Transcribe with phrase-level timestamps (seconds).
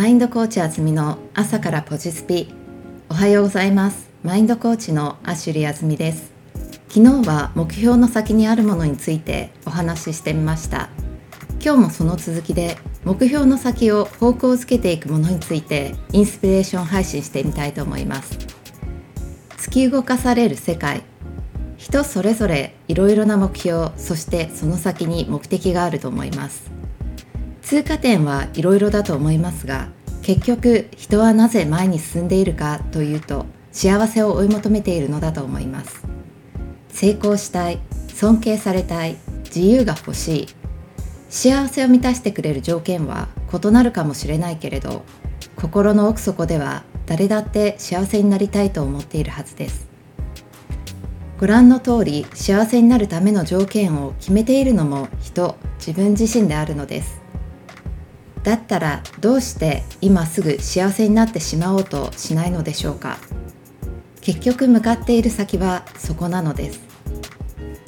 [0.00, 2.48] マインドコーチあずみの朝からポジスピ。
[3.10, 4.08] おはようございます。
[4.22, 6.32] マインドコーチのアシュリーあずみです。
[6.88, 10.88] 昨日は目標の先にあるものについてお話ししてみました。
[11.62, 18.38] 今日もその続きで目標の先を方向づけていくものについてインスピレーション配信してみたいと思います。
[19.58, 21.02] 突き動かされる世界。
[21.76, 26.79] 人それぞれいろいろな目標そしてその先に目的があると思います。
[27.70, 29.90] 通過点はいろいろだと思いますが
[30.22, 36.04] 結局人はなぜ前に進んでいるかというと幸せを追い求めているのだと思います。
[36.88, 37.78] 成功したい
[38.12, 40.48] 尊敬されたい自由が欲しい。
[41.28, 45.04] 幸せを満たしてくれる条件は異なるかもしれないけれど
[45.54, 49.88] 心の奥底では誰だって幸せになりたいと思っているはずです。
[51.38, 57.29] ご覧の通り幸せになるための条件を決めているのも人自分自身であるのです。
[58.42, 63.18] だったらどうして今すぐ幸せになってしまおうとしないのでしょうか？
[64.22, 66.80] 結局向かっている先はそこなのです。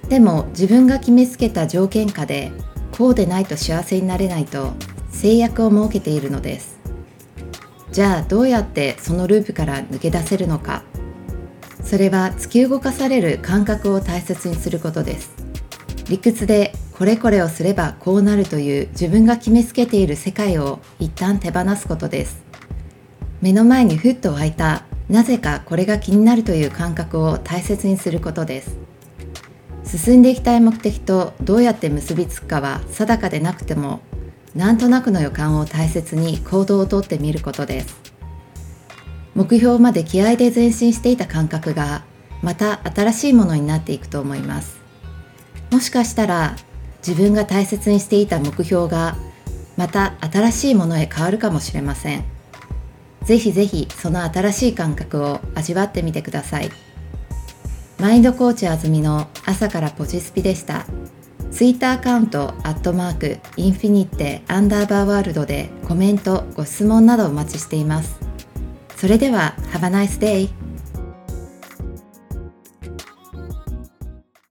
[0.09, 2.53] でも自分が決めつけた条件下で
[2.91, 4.75] こうでないと幸せになれないと
[5.11, 6.79] 制約を設けているのです。
[7.91, 10.83] じゃあどうやってそのループから抜け出せるのか？
[11.83, 15.33] それは突き動かされる感覚を大切にすることです。
[16.09, 22.43] 理屈でこれこれをすればこうなるという自分が決めつけている世界を一旦手放すことです。
[23.41, 28.77] 目の前にふっと湧いたなぜかこれが気になるという感覚を大切にすることです。
[29.85, 34.01] 進んでいきたい目的とどうやって結びつくかは定かでなくても
[34.55, 38.01] なんとなくの予感を大切に行動をとってみることです。
[39.35, 42.05] 目標まで気合で前進していた感覚が
[42.43, 44.79] また新しいものになっていくと思います。
[45.71, 46.57] もしかしたら
[47.07, 49.17] 自分が大切にしていた目標が
[49.77, 52.25] また新しいものへ変わるかもしれません。
[53.25, 56.71] ぜひぜひその新しい感覚を味わってみてください。
[57.99, 60.87] マインドコーチあずみの朝からポジスピでした。
[61.51, 68.19] ツイッターアカウントアットマークインフィニッテアンダーバーワールドでコメントご質問などお待ちしています。
[68.97, 70.62] それでは Have a nice day!